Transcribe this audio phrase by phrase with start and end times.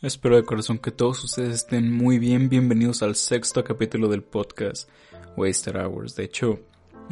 [0.00, 2.48] Espero de corazón que todos ustedes estén muy bien.
[2.48, 4.88] Bienvenidos al sexto capítulo del podcast
[5.36, 6.14] Wasted Hours.
[6.14, 6.60] De hecho,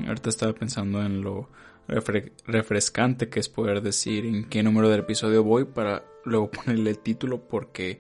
[0.07, 1.51] ahorita estaba pensando en lo
[1.89, 7.01] refrescante que es poder decir en qué número del episodio voy para luego ponerle el
[7.01, 7.99] título porque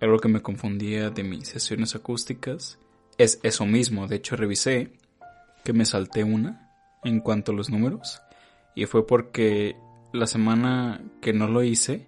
[0.00, 2.78] algo que me confundía de mis sesiones acústicas
[3.18, 4.08] es eso mismo.
[4.08, 4.94] De hecho, revisé
[5.62, 6.72] que me salté una
[7.04, 8.22] en cuanto a los números
[8.74, 9.76] y fue porque
[10.14, 12.06] la semana que no lo hice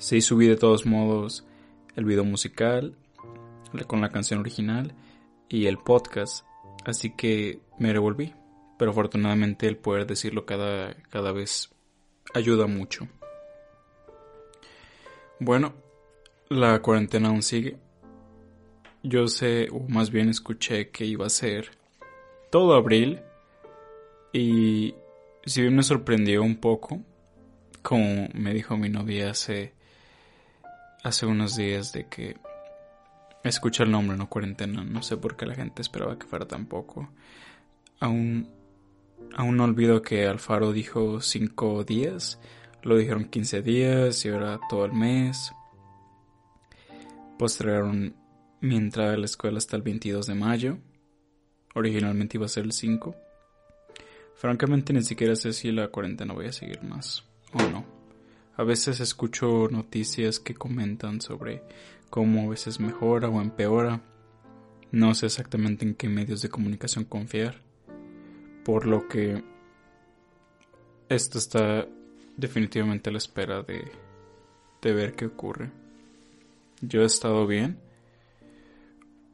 [0.00, 1.44] Sí subí de todos modos
[1.94, 2.96] el video musical
[3.86, 4.94] con la canción original
[5.46, 6.46] y el podcast,
[6.86, 8.34] así que me revolví.
[8.78, 11.68] Pero afortunadamente el poder decirlo cada, cada vez
[12.32, 13.08] ayuda mucho.
[15.38, 15.74] Bueno,
[16.48, 17.76] la cuarentena aún sigue.
[19.02, 21.72] Yo sé, o más bien escuché que iba a ser
[22.50, 23.20] todo abril.
[24.32, 24.94] Y
[25.44, 27.02] si bien me sorprendió un poco,
[27.82, 29.78] como me dijo mi novia hace
[31.02, 32.36] hace unos días de que
[33.44, 34.84] escucha el nombre, no cuarentena.
[34.84, 37.10] No sé por qué la gente esperaba que fuera tan poco.
[37.98, 38.48] Aún,
[39.34, 42.38] aún no olvido que Alfaro dijo cinco días.
[42.82, 45.52] Lo dijeron 15 días y ahora todo el mes.
[47.38, 48.14] Postergaron
[48.60, 50.78] mi entrada a la escuela hasta el 22 de mayo.
[51.74, 53.14] Originalmente iba a ser el 5.
[54.34, 57.99] Francamente ni siquiera sé si la cuarentena voy a seguir más o no.
[58.60, 61.62] A veces escucho noticias que comentan sobre
[62.10, 64.02] cómo a veces mejora o empeora.
[64.92, 67.62] No sé exactamente en qué medios de comunicación confiar.
[68.62, 69.42] Por lo que
[71.08, 71.88] esto está
[72.36, 73.90] definitivamente a la espera de,
[74.82, 75.70] ver qué ocurre.
[76.82, 77.80] Yo he estado bien.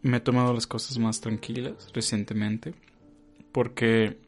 [0.02, 2.74] Me he tomado las cosas más tranquilas recientemente.
[3.50, 4.20] Porque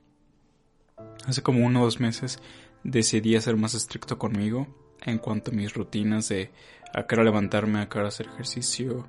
[1.24, 2.40] hace como uno o dos meses
[2.82, 4.66] decidí ser más estricto conmigo
[5.02, 6.50] en cuanto a mis rutinas de
[6.92, 9.08] a levantarme, a qué hacer ejercicio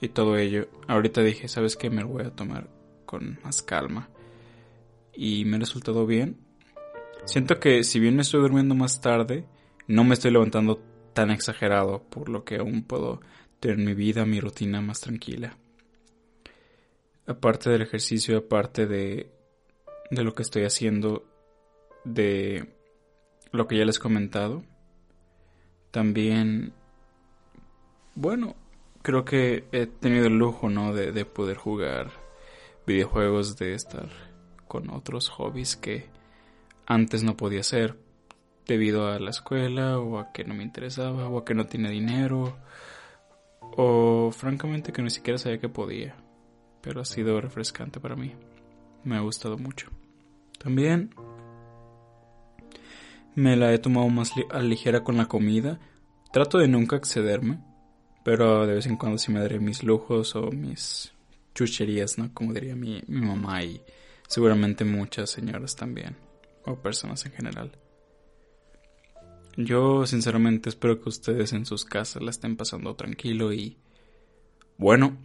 [0.00, 0.68] y todo ello.
[0.88, 1.90] Ahorita dije, ¿sabes qué?
[1.90, 2.68] Me lo voy a tomar
[3.06, 4.08] con más calma.
[5.12, 6.38] Y me ha resultado bien.
[7.24, 9.46] Siento que si bien me estoy durmiendo más tarde,
[9.86, 10.82] no me estoy levantando
[11.12, 13.20] tan exagerado, por lo que aún puedo
[13.60, 15.56] tener mi vida, mi rutina más tranquila.
[17.26, 19.30] Aparte del ejercicio, aparte de,
[20.10, 21.24] de lo que estoy haciendo,
[22.04, 22.68] de
[23.52, 24.64] lo que ya les he comentado,
[25.94, 26.72] también,
[28.16, 28.56] bueno,
[29.02, 30.92] creo que he tenido el lujo, ¿no?
[30.92, 32.10] De, poder jugar
[32.84, 34.08] videojuegos, de estar
[34.66, 36.08] con otros hobbies que
[36.84, 37.96] antes no podía hacer
[38.66, 41.90] debido a la escuela o a que no me interesaba o a que no tenía
[41.90, 42.58] dinero
[43.60, 46.16] o francamente que ni siquiera sabía que podía.
[46.80, 48.34] Pero ha sido refrescante para mí.
[49.04, 49.90] Me ha gustado mucho.
[50.58, 51.14] También
[53.34, 55.78] me la he tomado más a ligera con la comida.
[56.32, 57.60] Trato de nunca excederme,
[58.24, 61.12] pero de vez en cuando sí me daré mis lujos o mis
[61.54, 62.32] chucherías, ¿no?
[62.34, 63.80] Como diría mi, mi mamá y
[64.28, 66.16] seguramente muchas señoras también,
[66.64, 67.72] o personas en general.
[69.56, 73.76] Yo sinceramente espero que ustedes en sus casas la estén pasando tranquilo y
[74.76, 75.16] bueno,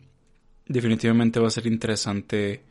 [0.67, 2.63] definitivamente va a ser interesante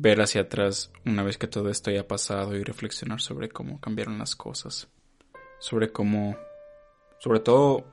[0.00, 4.18] ver hacia atrás una vez que todo esto haya pasado y reflexionar sobre cómo cambiaron
[4.18, 4.88] las cosas,
[5.58, 6.36] sobre cómo,
[7.18, 7.84] sobre todo,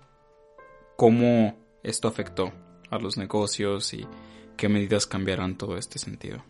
[0.97, 2.53] cómo esto afectó
[2.91, 4.07] a los negocios y
[4.55, 6.43] qué medidas cambiarán todo este sentido.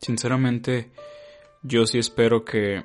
[0.00, 0.90] Sinceramente,
[1.62, 2.84] yo sí espero que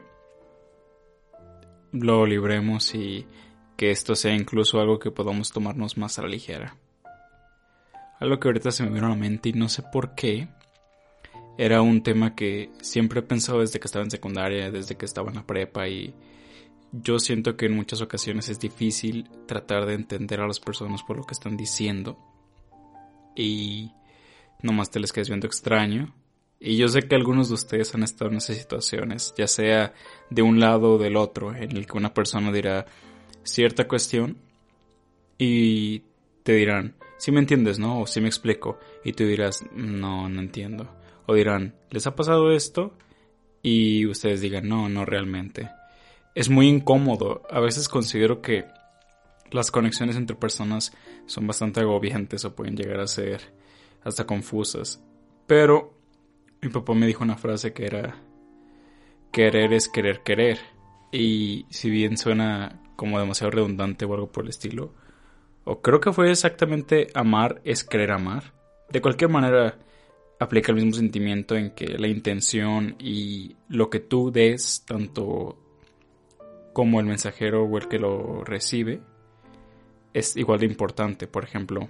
[1.92, 3.26] lo libremos y
[3.78, 6.76] que esto sea incluso algo que podamos tomarnos más a la ligera.
[8.20, 10.50] Algo que ahorita se me vino a la mente y no sé por qué,
[11.60, 15.28] era un tema que siempre he pensado desde que estaba en secundaria, desde que estaba
[15.28, 16.14] en la prepa y
[16.94, 21.18] yo siento que en muchas ocasiones es difícil tratar de entender a las personas por
[21.18, 22.18] lo que están diciendo
[23.36, 23.92] y
[24.62, 26.16] nomás te les quedas viendo extraño.
[26.62, 29.94] Y yo sé que algunos de ustedes han estado en esas situaciones, ya sea
[30.30, 32.86] de un lado o del otro, en el que una persona dirá
[33.44, 34.38] cierta cuestión
[35.38, 36.04] y
[36.44, 38.00] te dirán, si me entiendes, ¿no?
[38.00, 38.80] O si me explico.
[39.04, 40.99] Y tú dirás, no, no entiendo.
[41.30, 42.92] O dirán, ¿les ha pasado esto?
[43.62, 45.70] Y ustedes digan, no, no realmente.
[46.34, 47.44] Es muy incómodo.
[47.52, 48.66] A veces considero que
[49.52, 50.92] las conexiones entre personas
[51.28, 53.42] son bastante agobiantes o pueden llegar a ser
[54.04, 55.04] hasta confusas.
[55.46, 55.94] Pero
[56.64, 58.16] mi papá me dijo una frase que era,
[59.32, 60.58] querer es querer querer.
[61.12, 64.96] Y si bien suena como demasiado redundante o algo por el estilo,
[65.64, 68.52] o creo que fue exactamente amar es querer amar.
[68.90, 69.78] De cualquier manera,
[70.40, 75.58] aplica el mismo sentimiento en que la intención y lo que tú des, tanto
[76.74, 79.02] como el mensajero o el que lo recibe,
[80.14, 81.28] es igual de importante.
[81.28, 81.90] Por ejemplo,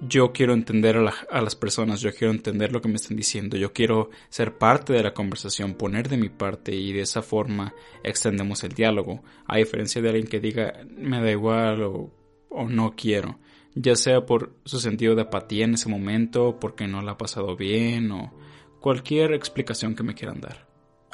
[0.00, 3.72] yo quiero entender a, las personas, yo quiero entender lo que me están diciendo, yo
[3.72, 7.74] quiero ser parte de la conversación, poner de mi parte y de esa forma
[8.04, 12.10] extendemos el diálogo, a diferencia de alguien que diga me da igual o,
[12.50, 13.38] o no quiero,
[13.76, 17.56] ya sea por su sentido de apatía en ese momento, porque no la ha pasado
[17.56, 18.32] bien o
[18.80, 20.66] cualquier explicación que me quieran dar.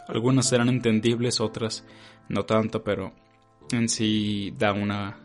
[0.06, 1.84] Algunas serán entendibles, otras
[2.28, 3.12] no tanto, pero
[3.72, 5.18] en sí da una...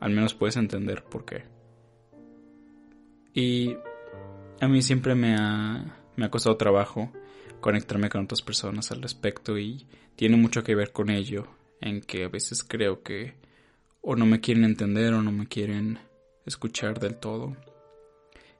[0.00, 1.44] al menos puedes entender por qué.
[3.34, 3.76] Y
[4.60, 7.12] a mí siempre me ha, me ha costado trabajo
[7.60, 9.86] conectarme con otras personas al respecto y
[10.16, 11.46] tiene mucho que ver con ello,
[11.80, 13.34] en que a veces creo que
[14.00, 15.98] o no me quieren entender o no me quieren
[16.46, 17.56] escuchar del todo.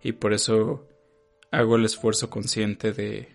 [0.03, 0.87] Y por eso
[1.51, 3.35] hago el esfuerzo consciente de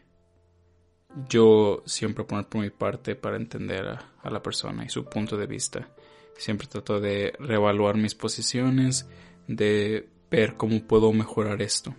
[1.27, 5.47] yo siempre poner por mi parte para entender a, la persona y su punto de
[5.47, 5.89] vista.
[6.37, 9.09] Siempre trato de reevaluar mis posiciones,
[9.47, 11.95] de ver cómo puedo mejorar esto,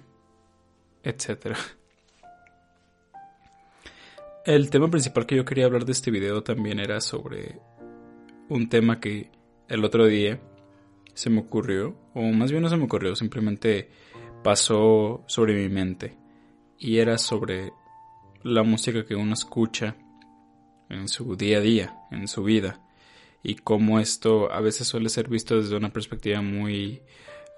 [1.02, 1.56] etc.
[4.44, 7.60] El tema principal que yo quería hablar de este video también era sobre
[8.48, 9.30] un tema que
[9.68, 10.40] el otro día
[11.14, 13.88] se me ocurrió, o más bien no se me ocurrió, simplemente
[14.42, 16.16] pasó sobre mi mente.
[16.78, 17.72] Y era sobre
[18.42, 19.96] la música que uno escucha
[20.88, 22.80] en su día a día, en su vida.
[23.42, 27.02] Y cómo esto a veces suele ser visto desde una perspectiva muy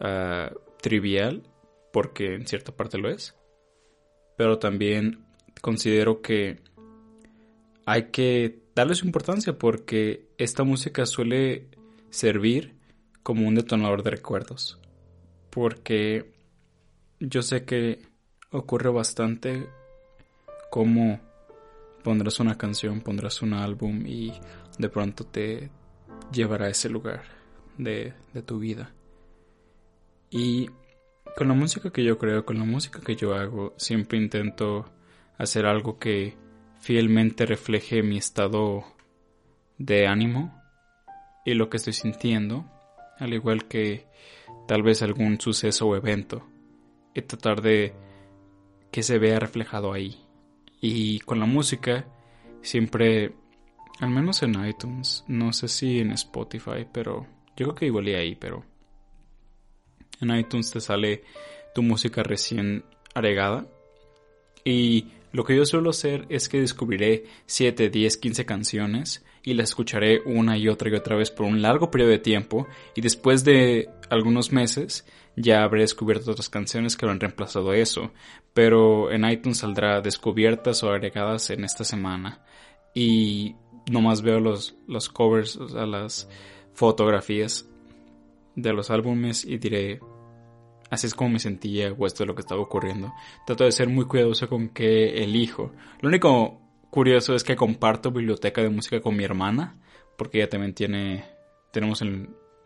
[0.05, 1.45] Ah, trivial,
[1.93, 3.37] porque en cierta parte lo es,
[4.37, 5.25] pero también
[5.61, 6.59] considero que
[7.87, 11.69] hay que darle su importancia porque esta música suele
[12.11, 12.75] servir
[13.23, 14.81] como un detonador de recuerdos.
[15.51, 16.33] Porque
[17.21, 18.03] yo sé que
[18.51, 19.69] ocurre bastante
[20.71, 21.21] como
[22.03, 24.33] pondrás una canción, pondrás un álbum y
[24.79, 25.71] de pronto te
[26.33, 27.23] llevará a ese lugar
[27.79, 28.93] de, de tu vida.
[30.31, 30.71] Y
[31.37, 34.87] con la música que yo creo, con la música que yo hago, siempre intento
[35.39, 36.37] hacer algo que
[36.81, 38.85] fielmente refleje mi estado
[39.79, 40.61] de ánimo
[41.45, 42.71] y lo que estoy sintiendo,
[43.23, 44.07] al igual que
[44.67, 46.47] tal vez algún suceso o evento,
[47.15, 47.95] y tratar de
[48.91, 50.19] que se vea reflejado ahí.
[50.81, 52.07] Y con la música,
[52.63, 53.33] siempre,
[54.01, 57.27] al menos en iTunes, no sé si en Spotify, pero
[57.57, 58.65] yo creo que igual ahí, pero
[60.21, 61.23] en iTunes te sale
[61.75, 62.85] tu música recién
[63.15, 63.67] agregada.
[64.65, 69.71] Y lo que yo suelo hacer es que descubriré 7, 10, 15 canciones y las
[69.71, 73.43] escucharé una y otra y otra vez por un largo periodo de tiempo y después
[73.45, 78.13] de algunos meses ya habré descubierto otras canciones que lo han reemplazado eso,
[78.53, 82.45] pero en iTunes saldrá descubiertas o agregadas en esta semana
[82.95, 83.57] y
[83.91, 86.29] nomás veo los, los covers, o sea, las
[86.75, 87.67] fotografías
[88.55, 90.01] de los álbumes y diré,
[90.93, 93.15] así es como me sentía o esto es lo que estaba ocurriendo.
[93.47, 95.73] Trato de ser muy cuidadoso con qué elijo.
[96.03, 96.61] Lo único
[96.91, 99.75] curioso es que comparto biblioteca de música con mi hermana,
[100.19, 101.25] porque ella también tiene,
[101.73, 102.03] tenemos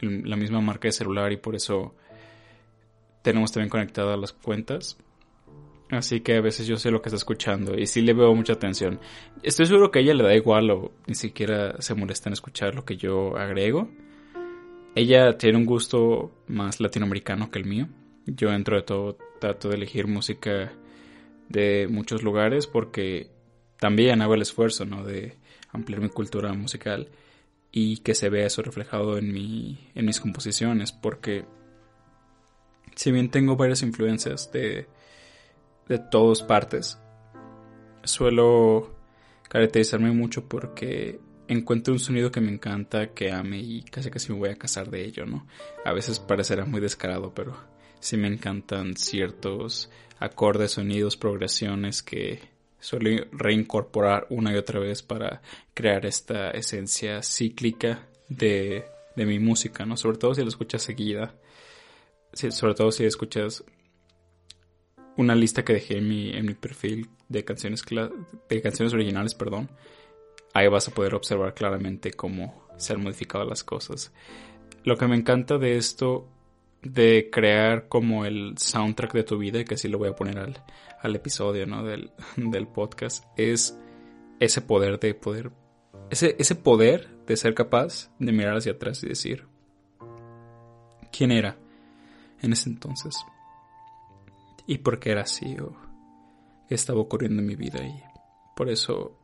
[0.00, 1.94] la misma marca de celular y por eso
[3.22, 4.98] tenemos también conectadas las cuentas.
[5.88, 8.54] Así que a veces yo sé lo que está escuchando y sí le veo mucha
[8.54, 8.98] atención.
[9.44, 12.74] Estoy seguro que a ella le da igual o ni siquiera se molesta en escuchar
[12.74, 13.88] lo que yo agrego.
[14.96, 17.86] Ella tiene un gusto más latinoamericano que el mío.
[18.26, 20.72] Yo entro de todo, trato de elegir música
[21.48, 23.30] de muchos lugares porque
[23.78, 25.04] también hago el esfuerzo, ¿no?
[25.04, 25.34] De
[25.72, 27.08] ampliar mi cultura musical
[27.70, 31.44] y que se vea eso reflejado en, mi, en mis composiciones porque
[32.94, 34.86] si bien tengo varias influencias de,
[35.88, 36.98] de todas partes,
[38.02, 38.94] suelo
[39.48, 44.38] caracterizarme mucho porque encuentro un sonido que me encanta, que ame y casi casi me
[44.38, 45.46] voy a casar de ello, ¿no?
[45.84, 47.56] A veces parecerá muy descarado, pero
[48.06, 52.40] sí me encantan ciertos acordes, sonidos, progresiones que
[52.78, 55.42] suelo reincorporar una y otra vez para
[55.74, 58.84] crear esta esencia cíclica de,
[59.16, 59.96] de mi música, ¿no?
[59.96, 61.34] Sobre todo si la escuchas seguida,
[62.32, 63.64] sobre todo si escuchas
[65.16, 67.84] una lista que dejé en mi, en mi perfil de canciones,
[68.48, 69.68] de canciones originales, perdón,
[70.54, 74.12] ahí vas a poder observar claramente cómo se han modificado las cosas.
[74.84, 76.28] Lo que me encanta de esto,
[76.92, 80.62] de crear como el soundtrack de tu vida, que así lo voy a poner al,
[81.00, 81.84] al episodio ¿no?
[81.84, 83.78] del, del, podcast, es
[84.40, 85.50] ese poder de poder,
[86.10, 89.46] ese, ese poder de ser capaz de mirar hacia atrás y decir,
[91.10, 91.56] ¿quién era
[92.42, 93.16] en ese entonces?
[94.66, 95.56] ¿Y por qué era así?
[95.60, 95.76] ¿O
[96.68, 97.84] qué estaba ocurriendo en mi vida?
[97.84, 98.02] Y
[98.56, 99.16] por eso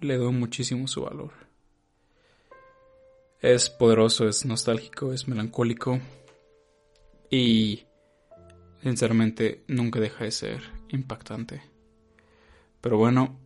[0.00, 1.32] le doy muchísimo su valor.
[3.40, 6.00] Es poderoso, es nostálgico, es melancólico
[7.30, 7.84] y
[8.82, 11.62] sinceramente nunca deja de ser impactante.
[12.80, 13.38] Pero bueno,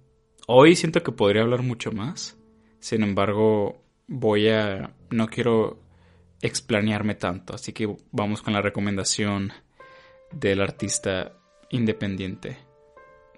[0.47, 2.37] hoy siento que podría hablar mucho más.
[2.81, 4.95] Sin embargo, voy a...
[5.11, 5.81] no quiero
[6.41, 9.53] explanearme tanto, así que vamos con la recomendación
[10.33, 11.33] del artista
[11.71, 12.59] independiente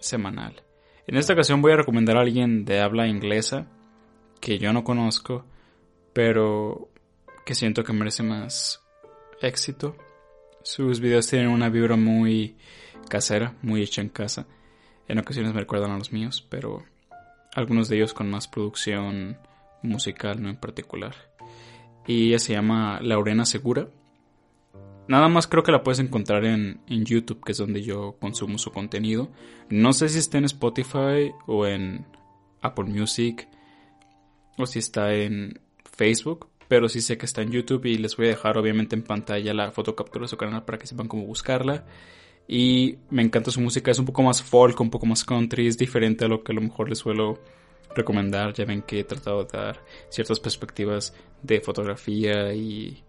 [0.00, 0.62] semanal.
[1.06, 3.66] En esta ocasión voy a recomendar a alguien de habla inglesa
[4.40, 5.44] que yo no conozco,
[6.12, 6.88] pero
[7.44, 8.82] que siento que merece más
[9.40, 9.96] éxito.
[10.64, 12.56] Sus videos tienen una vibra muy
[13.10, 14.46] casera, muy hecha en casa.
[15.06, 16.82] En ocasiones me recuerdan a los míos, pero
[17.54, 19.36] algunos de ellos con más producción
[19.82, 21.14] musical, no en particular.
[22.06, 23.88] Y ella se llama Laurena Segura.
[25.06, 28.56] Nada más creo que la puedes encontrar en, en, YouTube, que es donde yo consumo
[28.56, 29.30] su contenido.
[29.68, 32.06] No sé si está en Spotify o en
[32.62, 33.48] Apple Music
[34.56, 38.26] o si está en Facebook, pero sí sé que está en YouTube y les voy
[38.26, 41.84] a dejar obviamente en pantalla la fotocaptura de su canal para que sepan cómo buscarla.
[42.48, 45.78] Y me encanta su música, es un poco más folk, un poco más country, es
[45.78, 47.38] diferente a lo que a lo mejor les suelo
[47.94, 48.54] recomendar.
[48.54, 51.14] Ya ven que he tratado de dar ciertas perspectivas
[51.44, 53.04] de fotografía y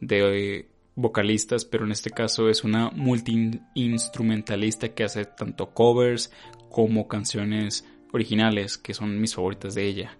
[0.00, 6.30] de vocalistas, pero en este caso es una multi-instrumentalista que hace tanto covers
[6.68, 10.18] como canciones originales, que son mis favoritas de ella.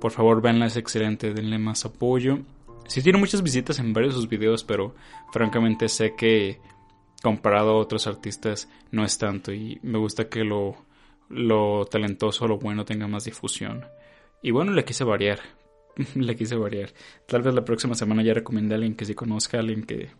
[0.00, 2.40] Por favor, véanla, es excelente, denle más apoyo.
[2.86, 4.94] Sí tiene muchas visitas en varios de sus videos, pero
[5.32, 6.60] francamente sé que
[7.22, 10.76] comparado a otros artistas no es tanto y me gusta que lo,
[11.28, 13.84] lo talentoso, lo bueno tenga más difusión.
[14.42, 15.40] Y bueno, le quise variar,
[16.14, 16.92] le quise variar.
[17.26, 20.10] Tal vez la próxima semana ya recomiende a alguien que sí conozca, a alguien que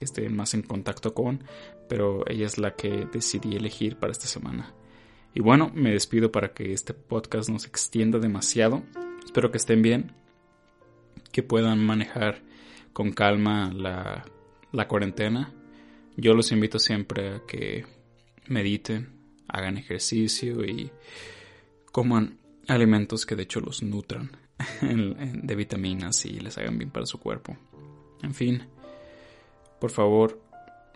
[0.00, 1.42] esté más en contacto con,
[1.88, 4.74] pero ella es la que decidí elegir para esta semana.
[5.34, 8.82] Y bueno, me despido para que este podcast no se extienda demasiado.
[9.26, 10.12] Espero que estén bien,
[11.30, 12.40] que puedan manejar
[12.94, 14.24] con calma la,
[14.72, 15.52] la cuarentena.
[16.16, 17.84] Yo los invito siempre a que
[18.46, 19.10] mediten,
[19.48, 20.90] hagan ejercicio y
[21.92, 24.30] coman alimentos que de hecho los nutran
[24.80, 27.58] de vitaminas y les hagan bien para su cuerpo.
[28.22, 28.62] En fin,
[29.80, 30.40] por favor,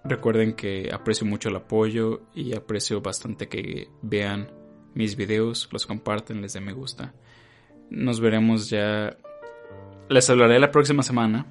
[0.05, 4.51] recuerden que aprecio mucho el apoyo y aprecio bastante que vean
[4.95, 7.13] mis videos, los comparten, les den me gusta.
[7.91, 9.17] Nos veremos ya.
[10.09, 11.47] Les hablaré la próxima semana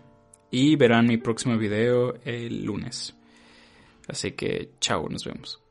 [0.51, 3.15] y verán mi próximo video el lunes.
[4.07, 5.61] Así que chao, nos vemos.